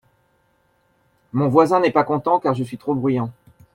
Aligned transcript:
Mon 1.31 1.47
voisin 1.47 1.79
n'est 1.79 1.91
pas 1.91 2.03
content 2.03 2.39
car 2.39 2.55
je 2.55 2.63
suis 2.63 2.79
trop 2.79 2.95
bruyant 2.95 3.31